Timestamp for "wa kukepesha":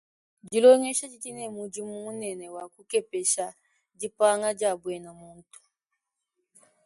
2.55-3.45